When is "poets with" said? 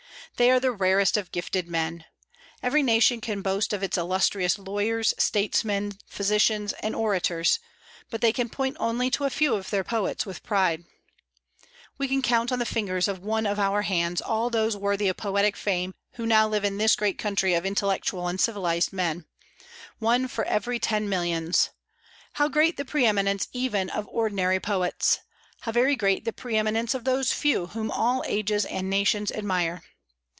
9.83-10.41